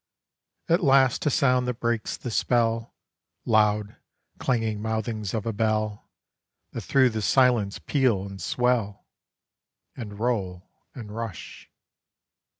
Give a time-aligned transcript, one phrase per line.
[0.67, 2.95] At last, a sound that breaks the spell,
[3.45, 3.97] Loud,
[4.39, 6.09] clanging mouthings of a bell,
[6.71, 9.05] That through the silence peal and swell,
[9.95, 11.69] And roll, and rush.